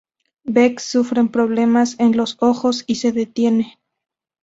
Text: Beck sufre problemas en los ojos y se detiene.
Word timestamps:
Beck 0.49 0.79
sufre 0.79 1.23
problemas 1.27 1.95
en 1.99 2.17
los 2.17 2.37
ojos 2.39 2.83
y 2.87 2.95
se 2.95 3.11
detiene. 3.11 3.77